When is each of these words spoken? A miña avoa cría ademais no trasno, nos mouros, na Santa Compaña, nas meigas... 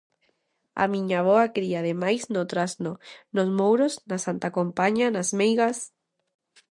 A 0.83 0.85
miña 0.93 1.17
avoa 1.21 1.51
cría 1.55 1.77
ademais 1.81 2.21
no 2.33 2.43
trasno, 2.51 2.91
nos 3.35 3.49
mouros, 3.59 3.93
na 4.09 4.17
Santa 4.25 4.49
Compaña, 4.57 5.05
nas 5.15 5.29
meigas... 5.39 5.77